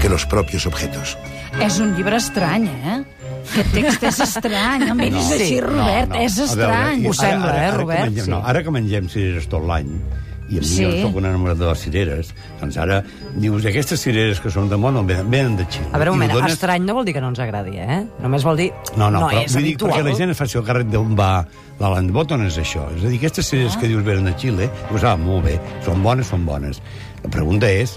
que 0.00 0.08
los 0.08 0.24
propios 0.26 0.66
objetos. 0.66 1.18
És 1.60 1.76
un 1.78 1.92
llibre 1.94 2.16
estrany, 2.16 2.64
eh? 2.66 3.02
Aquest 3.52 3.74
text 3.76 4.04
és 4.08 4.20
estrany, 4.24 4.86
em 4.88 4.96
miris 4.96 5.28
no, 5.28 5.34
així, 5.36 5.60
Robert, 5.60 6.14
és 6.16 6.38
A 6.38 6.46
veure, 6.46 6.48
estrany. 6.48 7.02
i 7.04 7.06
Ho 7.10 7.12
sembla, 7.12 7.52
eh, 7.52 7.70
que 7.70 7.76
Robert? 7.76 8.04
Mengem, 8.08 8.24
Sí. 8.24 8.30
no, 8.30 8.40
ara 8.46 8.62
que 8.64 8.70
mengem 8.72 9.08
cireres 9.12 9.46
tot 9.52 9.66
l'any, 9.68 9.90
i 10.52 10.58
a 10.58 10.60
mi 10.60 10.68
Sí. 10.68 10.84
jo 10.84 11.08
soc 11.08 11.16
un 11.16 11.26
enamorat 11.30 11.56
de 11.58 11.66
les 11.70 11.80
cireres, 11.80 12.34
doncs 12.60 12.76
ara 12.76 13.02
dius, 13.40 13.64
aquestes 13.66 14.00
cireres 14.04 14.40
que 14.40 14.52
són 14.52 14.68
de 14.68 14.76
món 14.76 15.00
venen, 15.06 15.30
venen 15.32 15.56
de 15.56 15.64
Xile. 15.64 15.88
A 15.92 15.98
veure, 15.98 16.12
un 16.12 16.18
moment, 16.18 16.32
dones- 16.36 16.52
estrany 16.58 16.84
no 16.84 16.94
vol 16.94 17.08
dir 17.08 17.14
que 17.16 17.20
no 17.24 17.32
ens 17.32 17.40
agradi, 17.40 17.78
eh? 17.80 18.02
Només 18.20 18.44
vol 18.44 18.56
dir... 18.60 18.70
No, 18.96 19.10
no, 19.10 19.20
no 19.20 19.28
però 19.28 19.44
és 19.46 19.56
vull 19.56 19.64
dir 19.70 19.76
perquè 19.80 20.04
la 20.04 20.14
gent 20.14 20.30
es 20.30 20.36
faci 20.38 20.58
el 20.60 20.64
carret 20.68 20.92
d'on 20.92 21.16
va 21.16 21.32
la 21.80 21.88
Landbotton 21.96 22.44
és 22.46 22.58
això. 22.60 22.84
És 22.96 23.04
a 23.04 23.08
dir, 23.08 23.18
aquestes 23.18 23.48
cireres 23.48 23.76
ah. 23.76 23.80
que 23.80 23.88
dius 23.90 24.04
venen 24.04 24.28
de 24.28 24.36
Xile, 24.38 24.68
dius, 24.90 25.04
ah, 25.08 25.16
molt 25.16 25.46
bé, 25.48 25.58
són 25.84 26.02
bones, 26.04 26.28
són 26.28 26.44
bones. 26.46 26.82
La 27.24 27.30
pregunta 27.30 27.70
és, 27.70 27.96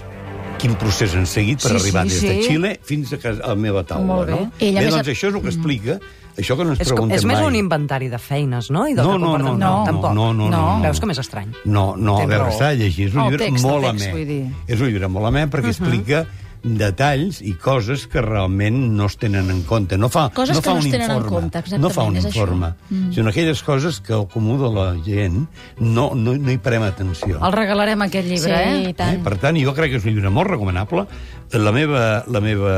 quin 0.58 0.74
procés 0.80 1.14
han 1.14 1.26
seguit 1.26 1.60
per 1.62 1.70
Sí, 1.72 1.76
arribar 1.76 2.04
sí, 2.08 2.14
des 2.14 2.22
de 2.22 2.42
sí. 2.42 2.48
Xile 2.48 2.80
fins 2.82 3.12
a, 3.12 3.18
casa, 3.18 3.42
a 3.44 3.48
la 3.48 3.56
meva 3.56 3.84
taula, 3.84 4.06
Molt 4.14 4.26
bé. 4.28 4.32
no? 4.32 4.52
Ell, 4.58 4.76
a 4.76 4.80
bé, 4.80 4.86
més, 4.86 4.94
doncs 4.94 5.08
a- 5.08 5.12
això 5.12 5.28
és 5.28 5.34
el 5.34 5.42
que 5.42 5.48
explica, 5.48 5.98
això 6.36 6.56
que 6.56 6.64
no 6.64 6.70
ens 6.70 6.80
És, 6.80 6.88
preguntem 6.88 7.16
és 7.18 7.24
més 7.24 7.38
mai. 7.38 7.46
un 7.46 7.54
inventari 7.56 8.08
de 8.08 8.18
feines, 8.18 8.70
no? 8.70 8.86
I 8.88 8.94
del 8.94 9.04
No, 9.06 9.12
que 9.12 9.18
no, 9.18 9.26
comporta- 9.32 9.58
no, 9.58 9.76
no, 9.78 9.84
tampoc. 9.84 10.12
no, 10.14 10.32
no, 10.34 10.48
no. 10.50 10.80
Veus 10.82 11.00
com 11.00 11.10
és 11.10 11.18
estrany? 11.18 11.52
No, 11.64 11.94
no, 11.96 12.18
a 12.18 12.26
veure, 12.26 12.50
s'ha 12.52 12.70
de 12.70 12.76
llegir. 12.84 13.08
És 13.08 13.14
un 13.14 13.24
llibre 13.24 13.44
text, 13.46 13.64
molt 13.64 13.84
amè. 13.84 14.52
És 14.66 14.80
un 14.80 14.86
llibre 14.88 15.08
molt 15.08 15.26
amè 15.26 15.48
perquè 15.50 15.68
explica 15.68 16.26
detalls 16.62 17.40
i 17.42 17.54
coses 17.54 18.06
que 18.10 18.22
realment 18.22 18.78
no 18.96 19.06
es 19.06 19.16
tenen 19.20 19.50
en 19.50 19.62
compte. 19.68 19.98
No 19.98 20.08
fa, 20.08 20.28
Coses 20.34 20.56
no 20.56 20.62
que 20.62 20.68
fa 20.70 20.74
no 20.74 20.80
un 20.80 20.86
es 20.86 20.92
tenen 20.92 21.10
en 21.10 21.16
informe. 21.16 21.34
compte, 21.36 21.58
exactament, 21.58 21.82
no 21.82 21.90
fa 21.90 22.02
un 22.08 22.16
informe. 22.16 22.72
Mm. 22.90 23.12
Sinó 23.14 23.30
aquelles 23.30 23.62
coses 23.62 24.00
que 24.00 24.12
al 24.12 24.26
comú 24.28 24.56
de 24.60 24.70
la 24.74 24.86
gent 25.04 25.46
no, 25.78 26.10
no, 26.14 26.34
no 26.36 26.50
hi 26.52 26.58
parem 26.58 26.82
atenció. 26.82 27.38
El 27.44 27.52
regalarem 27.52 28.02
aquest 28.02 28.28
llibre, 28.28 28.56
Sí, 28.56 28.70
eh? 28.86 28.90
i 28.90 28.94
tant. 28.94 29.16
Eh? 29.18 29.22
Per 29.24 29.36
tant, 29.38 29.56
jo 29.60 29.74
crec 29.74 29.90
que 29.94 30.00
és 30.00 30.04
un 30.06 30.14
llibre 30.14 30.30
molt 30.30 30.50
recomanable. 30.50 31.06
La 31.54 31.70
meva, 31.70 32.24
la 32.26 32.40
meva 32.42 32.72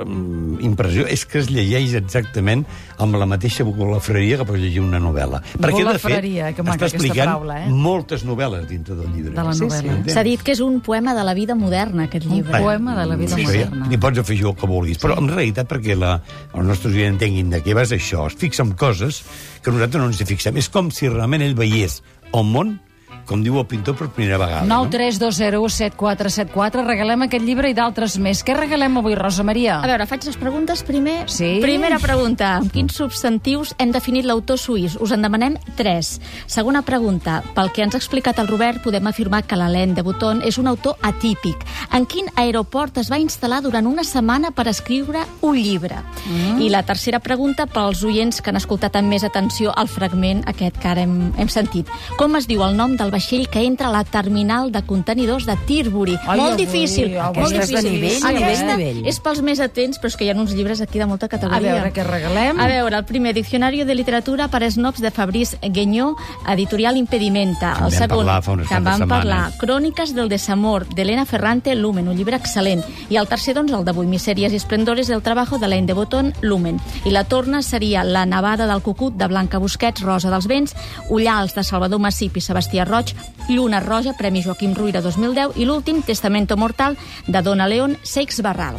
um, 0.00 0.56
impressió 0.64 1.04
és 1.12 1.26
que 1.28 1.42
es 1.42 1.50
llegeix 1.52 1.92
exactament 1.98 2.64
amb 3.02 3.16
la 3.20 3.26
mateixa 3.28 3.64
vocabularia 3.68 4.38
que 4.40 4.46
pots 4.48 4.60
llegir 4.62 4.80
una 4.80 5.00
novel·la. 5.02 5.42
Perquè, 5.60 5.82
de 5.84 5.98
fet, 6.00 6.24
que 6.56 6.62
està 6.64 6.88
explicant 6.88 7.28
paraula, 7.34 7.58
eh? 7.66 7.68
moltes 7.68 8.24
novel·les 8.24 8.64
dintre 8.70 8.96
del 8.96 9.10
llibre. 9.12 9.34
De 9.36 9.42
la 9.44 9.52
Sí, 9.52 9.64
novel·la. 9.66 9.80
sí. 9.82 9.88
Entens? 9.92 10.14
S'ha 10.16 10.22
dit 10.24 10.42
que 10.42 10.52
és 10.56 10.60
un 10.64 10.80
poema 10.80 11.12
de 11.14 11.24
la 11.24 11.34
vida 11.34 11.54
moderna, 11.54 12.04
aquest 12.08 12.24
llibre. 12.30 12.56
Un 12.56 12.64
poema 12.64 12.91
de 12.98 13.06
la 13.08 13.16
vida 13.16 13.36
Sí, 13.36 13.46
moderna. 13.46 13.88
N'hi 13.90 13.98
pots 14.02 14.22
afegir 14.22 14.46
el 14.50 14.56
que 14.58 14.68
vulguis. 14.70 15.00
Però, 15.02 15.16
en 15.20 15.30
realitat, 15.32 15.68
perquè 15.70 15.96
la, 15.98 16.14
els 16.52 16.68
nostres 16.68 16.94
oients 16.94 17.16
entenguin 17.16 17.50
de 17.52 17.62
què 17.64 17.76
vas 17.78 17.92
això, 17.94 18.26
es 18.30 18.38
fixa 18.38 18.64
en 18.66 18.72
coses 18.78 19.22
que 19.62 19.74
nosaltres 19.74 20.02
no 20.02 20.10
ens 20.10 20.22
hi 20.22 20.28
fixem. 20.28 20.58
És 20.60 20.70
com 20.72 20.90
si 20.94 21.10
realment 21.10 21.44
ell 21.44 21.56
veiés 21.58 22.00
el 22.32 22.48
món 22.48 22.76
com 23.26 23.42
diu 23.44 23.58
el 23.60 23.66
pintor, 23.66 23.96
per 23.98 24.08
primera 24.12 24.38
vegada. 24.40 24.66
9 24.66 24.90
3 24.92 25.18
2 25.20 25.36
0 25.36 25.60
1 25.62 25.74
7 25.76 25.96
4 25.96 26.30
7 26.30 26.52
4. 26.52 26.84
Regalem 26.86 27.26
aquest 27.26 27.44
llibre 27.44 27.70
i 27.70 27.76
d'altres 27.76 28.18
més. 28.18 28.42
Què 28.44 28.56
regalem 28.56 28.98
avui, 28.98 29.14
Rosa 29.18 29.44
Maria? 29.46 29.78
A 29.80 29.88
veure, 29.90 30.06
faig 30.10 30.26
les 30.26 30.38
preguntes 30.40 30.82
primer. 30.86 31.28
Sí. 31.30 31.58
Primera 31.62 31.98
pregunta. 32.02 32.56
Amb 32.58 32.72
quins 32.74 32.96
substantius 32.98 33.74
hem 33.78 33.92
definit 33.94 34.26
l'autor 34.26 34.58
suís? 34.58 34.96
Us 35.00 35.14
en 35.14 35.22
demanem 35.22 35.56
tres. 35.78 36.18
Segona 36.46 36.82
pregunta. 36.82 37.40
Pel 37.54 37.72
que 37.72 37.86
ens 37.86 37.94
ha 37.94 38.00
explicat 38.02 38.40
el 38.42 38.50
Robert, 38.50 38.82
podem 38.82 39.06
afirmar 39.06 39.44
que 39.46 39.58
l'Alain 39.58 39.94
de 39.94 40.02
Botton 40.02 40.42
és 40.46 40.58
un 40.58 40.70
autor 40.70 40.98
atípic. 41.02 41.62
En 41.92 42.06
quin 42.06 42.28
aeroport 42.36 42.98
es 42.98 43.10
va 43.12 43.20
instal·lar 43.22 43.62
durant 43.62 43.86
una 43.86 44.04
setmana 44.04 44.50
per 44.50 44.66
escriure 44.68 45.24
un 45.42 45.56
llibre? 45.56 46.00
Mm. 46.26 46.60
I 46.66 46.70
la 46.72 46.82
tercera 46.88 47.20
pregunta, 47.22 47.68
pels 47.70 48.02
oients 48.04 48.42
que 48.42 48.50
han 48.50 48.58
escoltat 48.60 48.96
amb 48.98 49.12
més 49.12 49.24
atenció 49.24 49.72
el 49.78 49.88
fragment 49.88 50.42
aquest 50.50 50.78
que 50.82 50.90
ara 50.90 51.06
hem, 51.06 51.32
hem 51.38 51.50
sentit. 51.52 51.90
Com 52.18 52.36
es 52.40 52.48
diu 52.50 52.64
el 52.66 52.76
nom 52.76 52.96
del 52.98 53.11
vaixell 53.12 53.46
que 53.52 53.62
entra 53.62 53.88
a 53.88 53.92
la 53.92 54.02
terminal 54.04 54.72
de 54.72 54.82
contenidors 54.88 55.46
de 55.46 55.56
Tilbury? 55.68 56.16
Ai, 56.26 56.38
molt 56.40 56.54
avui, 56.54 56.64
difícil. 56.66 57.16
avui 57.20 57.42
molt 57.42 57.52
difícil. 57.54 57.92
nivell, 57.92 58.26
Aquesta 58.32 58.72
eh? 58.72 58.76
Nivell. 58.76 59.06
és 59.06 59.20
pels 59.20 59.42
més 59.42 59.60
atents, 59.60 60.00
però 60.00 60.08
és 60.10 60.16
que 60.16 60.24
hi 60.24 60.30
ha 60.32 60.36
uns 60.40 60.52
llibres 60.56 60.80
aquí 60.80 60.98
de 60.98 61.06
molta 61.06 61.26
A 61.26 61.28
categoria. 61.28 61.74
veure 61.74 61.92
què 61.92 62.02
regalem. 62.06 62.58
A 62.60 62.66
veure, 62.66 62.96
el 62.96 63.04
primer, 63.04 63.34
Diccionari 63.34 63.84
de 63.84 63.94
Literatura 63.94 64.48
per 64.48 64.62
Snobs 64.70 65.00
de 65.00 65.10
Fabrice 65.10 65.58
Guignó, 65.62 66.16
editorial 66.48 66.96
Impedimenta. 66.96 67.72
En 67.78 67.84
el 67.84 67.90
vam 67.90 67.90
segon, 67.90 68.26
parlar 68.26 68.66
que 68.68 68.74
en 68.74 68.84
vam 68.84 69.08
parlar. 69.08 69.52
Cròniques 69.58 70.14
del 70.14 70.28
desamor, 70.28 70.86
d'Helena 70.94 71.24
Ferrante, 71.26 71.74
Lumen, 71.74 72.08
un 72.08 72.16
llibre 72.16 72.36
excel·lent. 72.38 72.82
I 73.10 73.16
el 73.16 73.28
tercer, 73.28 73.54
doncs, 73.54 73.72
el 73.72 73.84
d'avui, 73.84 74.06
Misèries 74.06 74.52
i 74.52 74.56
esplendores 74.56 75.08
del 75.08 75.22
trabajo 75.22 75.58
de 75.58 75.68
l'Ain 75.68 75.86
de 75.86 75.92
Botón, 75.92 76.32
Lumen. 76.40 76.80
I 77.04 77.10
la 77.10 77.24
torna 77.24 77.62
seria 77.62 78.04
La 78.04 78.24
nevada 78.26 78.66
del 78.66 78.82
cucut, 78.82 79.14
de 79.16 79.26
Blanca 79.26 79.58
Busquets, 79.58 80.00
Rosa 80.02 80.30
dels 80.30 80.46
Vents, 80.46 80.74
Ullals, 81.10 81.54
de 81.54 81.64
Salvador 81.64 81.98
Massip 82.00 82.36
i 82.36 82.40
Sebastià 82.40 82.84
Roig, 82.86 83.01
Lluna 83.48 83.80
Roja, 83.80 84.14
Premi 84.18 84.42
Joaquim 84.42 84.74
Ruïra 84.74 85.02
2010, 85.02 85.58
i 85.58 85.66
l'últim, 85.66 86.02
Testamento 86.02 86.56
Mortal, 86.56 86.96
de 87.26 87.42
Dona 87.42 87.66
León, 87.66 87.98
Seix 88.02 88.40
Barral. 88.42 88.78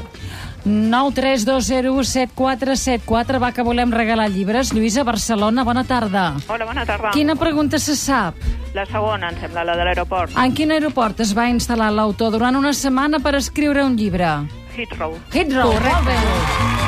9 0.65 1.11
3 1.13 1.43
2 1.45 1.65
0 1.65 1.93
1 1.93 2.03
7 2.03 2.31
4 2.35 2.75
7 2.75 3.03
4. 3.05 3.39
Va, 3.39 3.51
que 3.51 3.63
volem 3.63 3.91
regalar 3.91 4.29
llibres. 4.31 4.71
Lluïsa, 4.73 5.03
Barcelona, 5.03 5.63
bona 5.63 5.83
tarda. 5.83 6.37
Hola, 6.47 6.65
bona 6.65 6.85
tarda. 6.85 7.11
Quina 7.11 7.35
pregunta 7.35 7.79
se 7.79 7.97
sap? 7.99 8.39
La 8.73 8.85
segona, 8.85 9.29
em 9.29 9.41
sembla, 9.41 9.65
la 9.67 9.75
de 9.77 9.83
l'aeroport. 9.85 10.37
En 10.39 10.55
quin 10.55 10.71
aeroport 10.71 11.19
es 11.19 11.35
va 11.37 11.49
instal·lar 11.51 11.91
l'autor 11.91 12.31
durant 12.31 12.55
una 12.55 12.73
setmana 12.73 13.19
per 13.19 13.35
escriure 13.35 13.83
un 13.83 13.99
llibre? 13.99 14.31
Heathrow. 14.73 15.19
Heathrow, 15.35 15.75
molt 15.75 16.09
bé. 16.09 16.82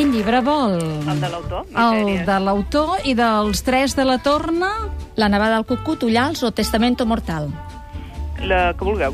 Quin 0.00 0.14
llibre 0.16 0.38
vol? 0.40 0.78
El 1.12 1.18
de 1.20 1.28
l'autor, 1.28 1.66
El 1.76 2.22
de 2.24 2.36
l'autor 2.40 3.02
i 3.04 3.12
dels 3.12 3.60
tres 3.60 3.92
de 3.98 4.06
la 4.08 4.14
torna? 4.24 4.70
La 5.20 5.28
nevada 5.28 5.58
del 5.58 5.66
cucut, 5.68 6.06
Ullals 6.08 6.40
o 6.40 6.48
Testamento 6.56 7.04
Mortal? 7.04 7.50
La 8.40 8.72
que 8.72 8.88
vulgueu. 8.88 9.12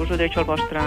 Us 0.00 0.10
ho 0.10 0.16
deixo 0.16 0.40
al 0.40 0.46
vostre 0.48 0.80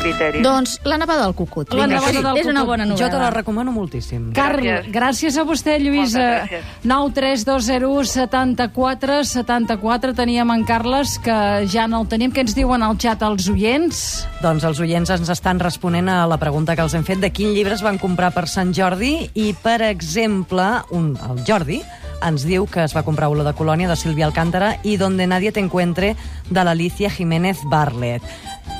criteri. 0.00 0.40
Doncs 0.42 0.80
La 0.84 0.96
nevada 0.98 1.22
del 1.24 1.34
cucut. 1.38 1.72
La 1.72 1.86
nevada 1.86 2.10
sí, 2.10 2.22
del 2.22 2.36
és 2.40 2.46
una 2.50 2.60
cucut. 2.64 2.66
bona 2.72 2.84
novel·la. 2.86 2.98
Jo 2.98 3.10
te 3.12 3.18
la 3.20 3.30
recomano 3.30 3.70
moltíssim. 3.72 4.32
Carl, 4.34 4.58
Gràcies. 4.64 4.90
gràcies 4.92 5.36
a 5.38 5.44
vostè, 5.46 5.76
Lluïsa. 5.78 6.18
Moltes 6.18 6.50
gràcies. 6.50 6.64
9 6.82 7.12
3 7.14 7.44
2 7.46 7.62
0 7.68 7.90
1 8.00 8.04
74 8.10 9.24
74. 9.24 10.14
Teníem 10.14 10.50
en 10.50 10.64
Carles, 10.64 11.18
que 11.22 11.66
ja 11.70 11.86
no 11.86 12.00
el 12.02 12.08
tenim. 12.08 12.32
Què 12.32 12.40
ens 12.42 12.54
diuen 12.58 12.82
al 12.82 12.98
xat 12.98 13.22
els 13.22 13.48
oients? 13.48 14.26
Doncs 14.42 14.64
els 14.64 14.80
oients 14.80 15.10
ens 15.10 15.28
estan 15.30 15.60
responent 15.60 16.08
a 16.08 16.26
la 16.26 16.36
pregunta 16.38 16.74
que 16.74 16.82
els 16.82 16.94
hem 16.94 17.04
fet 17.04 17.20
de 17.22 17.30
quin 17.30 17.54
llibre 17.54 17.74
es 17.74 17.82
van 17.86 17.98
comprar 17.98 18.32
per 18.34 18.48
Sant 18.48 18.74
Jordi 18.74 19.30
i, 19.34 19.52
per 19.62 19.80
exemple, 19.82 20.82
un, 20.90 21.14
el 21.30 21.44
Jordi 21.46 21.82
ens 22.24 22.44
diu 22.46 22.66
que 22.70 22.84
es 22.84 22.94
va 22.96 23.04
comprar 23.06 23.28
Olor 23.32 23.46
de 23.46 23.54
Colònia 23.56 23.88
de 23.90 23.96
Sílvia 23.96 24.26
Alcántara 24.26 24.76
i 24.84 24.96
Donde 24.96 25.26
nadie 25.26 25.52
te 25.52 25.60
encuentre 25.60 26.14
de 26.50 26.64
l'Alicia 26.64 27.10
Jiménez 27.10 27.60
Barlet. 27.70 28.22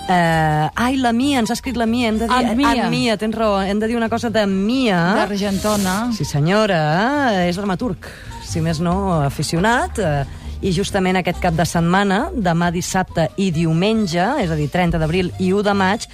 Uh, 0.07 0.71
ai, 0.78 0.95
la 1.02 1.11
Mia, 1.12 1.40
ens 1.43 1.50
ha 1.50 1.57
escrit 1.57 1.76
la 1.76 1.87
Mia. 1.87 2.09
Hem 2.09 2.21
de 2.21 2.28
dir, 2.31 2.43
En 2.52 2.57
Mia. 2.57 2.73
En 2.85 2.90
Mia, 2.90 3.16
tens 3.19 3.35
raó. 3.35 3.61
Hem 3.61 3.81
de 3.81 3.88
dir 3.90 3.97
una 3.97 4.09
cosa 4.09 4.31
de 4.31 4.47
Mia. 4.47 5.00
D'Argentona. 5.19 6.12
Sí, 6.14 6.25
senyora, 6.25 7.47
és 7.49 7.59
dramaturg, 7.59 8.07
si 8.47 8.62
més 8.62 8.78
no, 8.81 9.23
aficionat, 9.26 9.99
eh, 9.99 10.45
i 10.62 10.72
justament 10.72 11.18
aquest 11.18 11.40
cap 11.42 11.54
de 11.56 11.64
setmana, 11.68 12.30
demà 12.32 12.70
dissabte 12.72 13.28
i 13.36 13.50
diumenge, 13.54 14.22
és 14.42 14.50
a 14.50 14.56
dir, 14.58 14.68
30 14.72 15.00
d'abril 15.00 15.30
i 15.38 15.52
1 15.52 15.64
de 15.66 15.75
maig, 15.76 16.06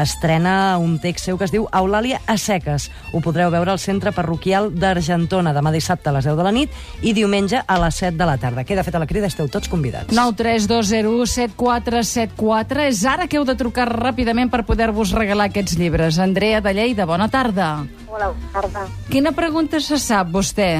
estrena 0.00 0.78
un 0.80 0.98
text 1.02 1.26
seu 1.26 1.38
que 1.38 1.46
es 1.48 1.52
diu 1.52 1.66
Eulàlia 1.76 2.20
a 2.26 2.36
seques. 2.40 2.88
Ho 3.12 3.20
podreu 3.24 3.50
veure 3.52 3.74
al 3.74 3.82
Centre 3.82 4.12
Parroquial 4.16 4.70
d'Argentona, 4.72 5.52
demà 5.56 5.72
dissabte 5.74 6.10
a 6.10 6.14
les 6.16 6.28
10 6.28 6.38
de 6.38 6.46
la 6.46 6.54
nit 6.54 6.80
i 7.02 7.12
diumenge 7.16 7.60
a 7.66 7.78
les 7.82 8.00
7 8.02 8.16
de 8.16 8.28
la 8.28 8.38
tarda. 8.40 8.64
Queda 8.64 8.84
feta 8.86 9.02
la 9.02 9.08
crida, 9.10 9.28
esteu 9.28 9.50
tots 9.52 9.68
convidats. 9.68 10.14
9 10.16 10.36
3 10.38 10.70
2 10.70 10.90
0 10.94 11.14
1 11.20 11.30
7 11.34 11.54
4 11.56 12.04
7 12.04 12.34
4. 12.40 12.86
És 12.88 13.04
ara 13.04 13.28
que 13.28 13.40
heu 13.40 13.44
de 13.48 13.58
trucar 13.58 13.88
ràpidament 13.90 14.50
per 14.50 14.64
poder-vos 14.68 15.12
regalar 15.16 15.50
aquests 15.50 15.76
llibres. 15.80 16.18
Andrea 16.18 16.60
de 16.64 16.74
Lleida, 16.74 17.06
bona 17.06 17.28
tarda. 17.28 17.86
Hola, 18.08 18.32
bona 18.32 18.50
tarda. 18.54 18.88
Quina 19.10 19.32
pregunta 19.36 19.80
se 19.80 19.98
sap, 19.98 20.30
vostè? 20.32 20.70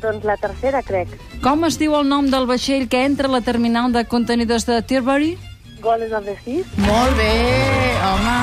Doncs 0.00 0.24
la 0.24 0.36
tercera, 0.40 0.82
crec. 0.82 1.12
Com 1.44 1.64
es 1.68 1.78
diu 1.80 1.94
el 1.98 2.08
nom 2.08 2.30
del 2.32 2.48
vaixell 2.48 2.88
que 2.88 3.04
entra 3.04 3.28
a 3.28 3.34
la 3.36 3.42
terminal 3.44 3.92
de 3.92 4.06
contenidors 4.08 4.66
de 4.68 4.80
Tilbury? 4.82 5.36
Goles 5.80 6.12
of 6.12 6.24
the 6.24 6.36
Seas. 6.44 6.66
Molt 6.76 7.16
bé, 7.16 7.32
home. 8.04 8.39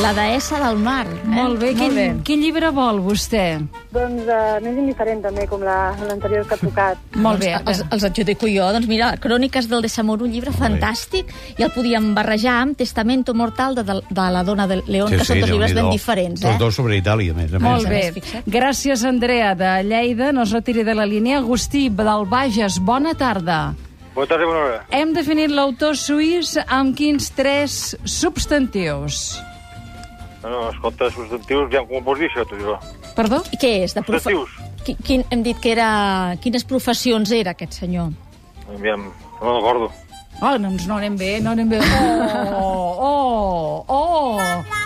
La 0.00 0.14
deessa 0.16 0.56
del 0.62 0.78
mar. 0.80 1.04
Eh? 1.06 1.26
Molt 1.28 1.58
bé. 1.60 1.74
Quin, 1.76 1.96
quin 2.24 2.40
llibre 2.40 2.70
vol, 2.72 3.02
vostè? 3.04 3.58
Doncs 3.92 4.22
uh, 4.24 4.56
més 4.64 4.78
indiferent, 4.80 5.20
també, 5.26 5.44
com 5.50 5.60
la- 5.66 5.92
l'anterior 6.08 6.46
que 6.48 6.56
ha 6.56 6.60
tocat. 6.60 7.02
Molt 7.26 7.42
bé. 7.42 7.50
Els, 7.58 7.82
els 7.92 8.06
adjudico 8.08 8.48
jo. 8.48 8.64
Doncs 8.72 8.88
mira, 8.88 9.10
Cròniques 9.20 9.68
del 9.68 9.84
desamor, 9.84 10.22
un 10.24 10.32
llibre 10.32 10.54
fantàstic, 10.56 11.28
i 11.58 11.66
el 11.66 11.72
podíem 11.74 12.14
barrejar 12.16 12.54
amb 12.62 12.78
Testamento 12.80 13.34
mortal 13.36 13.76
de, 13.76 13.84
de, 13.90 13.98
de 14.08 14.28
la 14.38 14.44
dona 14.46 14.66
de 14.70 14.80
León, 14.86 15.12
que 15.12 15.26
són 15.28 15.42
dos 15.44 15.52
llibres 15.52 15.76
ben 15.76 15.90
diferents. 15.92 16.40
Tots 16.46 16.54
Eh? 16.56 16.62
dos 16.64 16.80
sobre 16.80 16.96
Itàlia, 16.96 17.36
a 17.36 17.40
més 17.42 17.52
a 17.52 17.58
més. 17.60 17.66
Molt 17.68 17.92
més, 17.92 18.16
bé. 18.16 18.42
Gràcies, 18.56 19.04
Andrea, 19.04 19.52
de 19.58 19.74
Lleida. 19.84 20.30
No 20.32 20.46
es 20.48 20.56
retiri 20.56 20.86
de 20.86 20.96
la 20.96 21.04
línia. 21.04 21.42
Agustí, 21.44 21.90
del 21.92 22.24
Bages, 22.30 22.80
bona 22.80 23.12
tarda. 23.20 23.74
Bona 24.16 24.26
tarda, 24.32 24.46
bona 24.48 24.64
hora. 24.64 24.80
Hem 24.96 25.12
definit 25.14 25.52
l'autor 25.52 25.92
suís 25.98 26.56
amb 26.66 26.96
quins 26.96 27.28
tres 27.36 27.96
substantius? 28.04 29.36
No, 30.42 30.48
no, 30.48 30.60
escolta, 30.70 31.10
substantius, 31.12 31.68
ja 31.72 31.82
com 31.84 31.98
ho 32.00 32.04
pots 32.06 32.20
dir, 32.22 32.30
això, 32.30 32.46
tot 32.48 32.56
això? 32.58 32.76
Perdó? 33.16 33.42
I 33.52 33.58
què 33.60 33.72
és? 33.84 33.92
De 33.96 34.02
profe... 34.06 34.30
Substantius. 34.30 34.84
Qui- 34.86 34.96
Quin, 35.04 35.24
hem 35.30 35.42
dit 35.44 35.58
que 35.60 35.74
era... 35.74 35.88
Quines 36.40 36.64
professions 36.64 37.30
era 37.36 37.52
aquest 37.52 37.76
senyor? 37.82 38.08
Aviam, 38.72 39.04
no 39.10 39.42
me'n 39.44 39.58
recordo. 39.58 39.90
Oh, 40.40 40.54
doncs 40.56 40.86
no 40.88 40.96
anem 40.96 41.18
bé, 41.20 41.34
no 41.44 41.50
anem 41.52 41.68
bé. 41.68 41.80
Oh, 42.56 42.96
oh, 43.04 43.84
oh. 43.92 44.79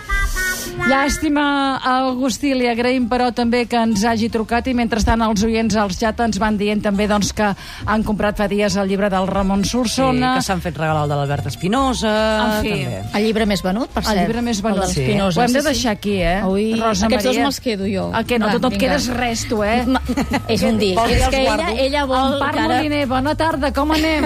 Llàstima, 0.84 1.78
Agustí, 1.80 2.50
li 2.56 2.66
agraïm 2.68 3.06
però 3.08 3.30
també 3.34 3.62
que 3.70 3.78
ens 3.80 4.02
hagi 4.04 4.28
trucat 4.32 4.66
i 4.68 4.74
mentrestant 4.76 5.22
els 5.24 5.42
oients 5.46 5.76
als 5.80 5.96
xat 6.00 6.18
ens 6.24 6.38
van 6.42 6.58
dient 6.60 6.82
també 6.84 7.06
doncs, 7.08 7.30
que 7.36 7.46
han 7.86 8.02
comprat 8.04 8.36
fa 8.42 8.48
dies 8.50 8.74
el 8.80 8.88
llibre 8.90 9.08
del 9.12 9.26
Ramon 9.30 9.62
Sí, 9.64 9.70
Solsona. 9.70 10.34
que 10.36 10.42
s'han 10.42 10.60
fet 10.60 10.76
regalar 10.76 11.04
el 11.04 11.08
de 11.12 11.16
l'Albert 11.20 11.46
Espinosa. 11.46 12.12
En 12.58 12.64
fi. 12.66 12.70
també. 12.84 13.00
El 13.14 13.24
llibre 13.28 13.46
més 13.46 13.62
venut, 13.62 13.88
per 13.88 14.02
El 14.02 14.08
cert. 14.10 14.20
llibre 14.20 14.42
més 14.42 14.60
venut. 14.62 14.82
El 14.84 14.90
Sí. 14.90 15.04
Spinoza. 15.04 15.40
Ho 15.40 15.44
hem 15.44 15.52
de 15.52 15.60
Sí, 15.60 15.66
sí. 15.66 15.72
deixar 15.72 15.92
aquí, 15.92 16.16
eh? 16.22 16.42
Ui, 16.44 16.74
Rosa 16.80 17.06
aquests 17.06 17.24
dos 17.24 17.32
Maria. 17.32 17.42
me'ls 17.44 17.60
quedo 17.60 17.84
jo. 17.86 18.10
El 18.18 18.26
que 18.26 18.38
no, 18.38 18.46
Va, 18.46 18.52
tu 18.52 18.60
no 18.60 18.68
et 18.68 18.78
quedes 18.78 19.06
res, 19.08 19.48
tu, 19.48 19.62
eh? 19.64 19.84
Ma, 19.86 20.02
és 20.48 20.62
un 20.62 20.78
dir 20.78 20.98
És 20.98 21.28
que 21.28 21.42
ella, 21.42 21.70
ella 21.78 22.04
vol... 22.04 22.34
Empar 22.34 22.52
que 22.52 22.60
ara- 22.60 22.76
Moliner, 22.76 23.06
bona 23.06 23.34
tarda, 23.34 23.72
com 23.72 23.90
anem? 23.92 24.24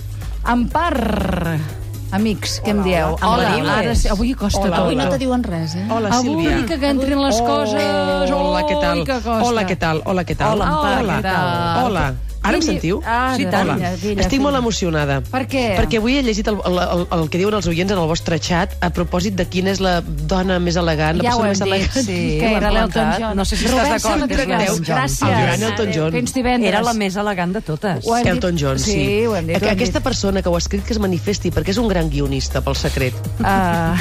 Empar, 0.46 1.58
amics, 2.16 2.58
què 2.64 2.72
em 2.74 2.82
dieu? 2.84 3.14
Hola, 3.20 3.50
Hola, 3.60 3.74
ara 3.82 3.94
sí, 3.98 4.08
avui 4.12 4.32
costa 4.34 4.62
Hola, 4.64 4.76
tot. 4.76 4.84
Avui 4.86 4.96
no 4.98 5.08
te 5.12 5.18
diuen 5.22 5.44
res, 5.46 5.74
eh? 5.76 5.84
Hola, 5.90 6.10
Avui 6.16 6.44
Sílvia. 6.46 6.66
que, 6.68 6.78
que 6.82 6.90
entrin 6.94 7.20
les 7.22 7.40
coses... 7.46 8.30
Hola, 8.36 8.62
què 8.68 8.78
tal? 8.82 9.02
Hola, 9.46 9.66
què 9.68 9.76
tal? 9.78 10.02
Hola, 10.06 10.24
què 10.28 10.36
tal? 10.36 10.62
Hola, 10.66 11.18
què 11.18 11.22
tal? 11.28 11.84
Hola. 11.86 12.06
Ara 12.48 12.56
em 12.60 12.62
sentiu? 12.62 13.00
Ara, 13.04 13.36
sí, 13.36 13.46
tant. 13.50 13.70
filla, 13.74 13.90
filla, 13.96 14.20
Estic 14.22 14.30
filla. 14.38 14.42
molt 14.46 14.56
emocionada. 14.60 15.20
Per 15.20 15.42
què? 15.50 15.64
Perquè 15.80 15.98
avui 16.00 16.16
he 16.18 16.22
llegit 16.22 16.48
el, 16.48 16.58
el, 16.64 16.78
el, 16.78 17.06
el 17.18 17.28
que 17.30 17.38
diuen 17.38 17.54
els 17.58 17.66
oients 17.70 17.92
en 17.92 17.98
el 17.98 18.06
vostre 18.10 18.38
xat 18.38 18.76
a 18.80 18.90
propòsit 18.90 19.34
de 19.38 19.46
quina 19.50 19.70
és 19.74 19.80
la 19.80 20.00
dona 20.02 20.58
més 20.62 20.76
elegant, 20.76 21.18
la 21.20 21.24
Ja 21.30 21.36
ho 21.36 21.42
persona 21.42 21.76
hem 21.76 21.80
més 21.80 21.90
dit, 21.92 21.96
elegant. 21.96 22.06
sí, 22.06 22.38
que 22.40 22.52
era 22.56 22.70
l'Elton. 22.70 23.12
John. 23.20 23.36
No 23.36 23.44
sé 23.44 23.56
si 23.56 23.66
Robert 23.66 23.96
estàs 23.96 24.20
d'acord. 24.20 24.86
Gràcies. 24.86 25.22
El 25.26 25.42
gran 25.42 25.62
Elton 25.70 25.92
John. 25.94 26.12
Fins 26.12 26.34
divendres. 26.34 26.68
Era 26.72 26.82
la 26.82 26.92
més 26.94 27.16
elegant 27.16 27.52
de 27.56 27.60
totes. 27.62 28.06
Elton 28.24 28.56
John, 28.58 28.78
sí. 28.78 28.92
Sí, 28.92 29.26
ho 29.26 29.34
hem 29.36 29.46
dit, 29.46 29.56
ho 29.60 29.64
hem 29.66 29.72
Aquesta 29.76 29.98
dit. 30.00 30.04
persona 30.04 30.42
que 30.42 30.48
ho 30.48 30.54
ha 30.54 30.58
escrit 30.58 30.84
que 30.84 30.92
es 30.94 30.98
manifesti, 31.02 31.50
perquè 31.50 31.70
és 31.74 31.78
un 31.78 31.88
gran 31.88 32.08
guionista, 32.10 32.60
pel 32.64 32.76
secret. 32.76 33.14
Uh, 33.40 33.96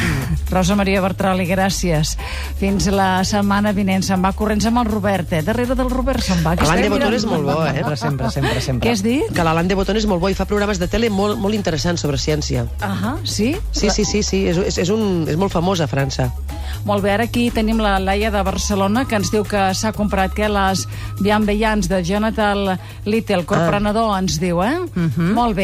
Rosa 0.52 0.76
Maria 0.76 1.02
Bertroli, 1.02 1.46
gràcies. 1.50 2.16
Fins 2.60 2.88
la 2.94 3.24
setmana 3.28 3.72
vinent. 3.74 4.04
Se'n 4.06 4.22
va 4.24 4.32
corrents 4.38 4.66
amb 4.70 4.80
el 4.84 4.86
Robert, 4.92 5.32
eh? 5.34 5.42
Darrere 5.46 5.76
del 5.76 5.90
Robert 5.90 6.22
se'n 6.24 6.44
va. 6.46 6.56
L'any 6.56 6.84
de 6.86 6.90
Botón 6.90 7.08
mirant- 7.10 7.16
és 7.16 7.26
molt 7.26 7.44
bo, 7.44 7.66
eh? 7.66 7.74
Sempre, 7.76 7.96
sempre, 7.98 8.32
sempre, 8.36 8.62
sempre. 8.62 8.86
Què 8.86 8.94
has 8.94 9.04
dit? 9.06 9.32
Que 9.36 9.46
l'Alain 9.46 9.70
de 9.70 9.78
Botton 9.78 9.98
és 10.00 10.08
molt 10.10 10.22
bo 10.22 10.30
i 10.32 10.38
fa 10.38 10.48
programes 10.50 10.80
de 10.82 10.90
tele 10.92 11.10
molt, 11.14 11.40
molt 11.42 11.58
interessants 11.58 12.04
sobre 12.06 12.20
ciència. 12.22 12.66
Ahà, 12.86 13.16
sí? 13.24 13.54
Sí, 13.72 13.90
sí, 13.90 14.06
sí, 14.06 14.22
sí. 14.24 14.44
És, 14.52 14.60
és, 14.60 14.80
és, 14.86 14.92
un, 14.94 15.26
és 15.32 15.40
molt 15.40 15.54
famós 15.54 15.82
a 15.82 15.90
França. 15.92 16.30
Molt 16.86 17.06
bé, 17.06 17.16
ara 17.16 17.26
aquí 17.26 17.48
tenim 17.54 17.80
la 17.82 17.96
Laia 18.02 18.30
de 18.34 18.42
Barcelona, 18.46 19.06
que 19.10 19.18
ens 19.18 19.32
diu 19.34 19.46
que 19.48 19.70
s'ha 19.74 19.94
comprat 19.96 20.36
que 20.36 20.50
les 20.52 20.86
Bienveillants 21.22 21.90
de 21.90 22.02
Jonathan 22.06 22.76
Little, 23.08 23.46
corprenedor, 23.50 24.12
ens 24.20 24.38
diu, 24.42 24.62
eh? 24.66 24.76
Molt 25.18 25.56
bé. 25.58 25.64